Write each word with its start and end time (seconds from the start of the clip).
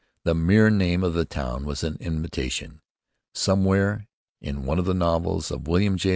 The 0.23 0.33
mere 0.33 0.71
name 0.71 1.03
of 1.03 1.13
the 1.13 1.25
town 1.25 1.63
was 1.63 1.83
an 1.83 1.97
invitation. 1.99 2.81
Somewhere, 3.35 4.07
in 4.41 4.65
one 4.65 4.79
of 4.79 4.85
the 4.85 4.95
novels 4.95 5.51
of 5.51 5.67
William 5.67 5.95
J. 5.95 6.09